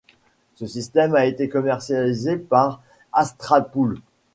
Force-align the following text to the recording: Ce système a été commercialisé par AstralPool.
Ce 0.55 0.65
système 0.65 1.13
a 1.13 1.25
été 1.25 1.47
commercialisé 1.47 2.35
par 2.35 2.81
AstralPool. 3.13 3.99